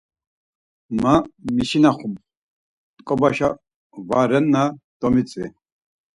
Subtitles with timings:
[1.01, 1.13] Mo
[1.55, 2.13] mişinaxum,
[2.95, 3.49] t̆ǩobaşa
[4.07, 4.63] va renna
[4.99, 5.47] domitzvi.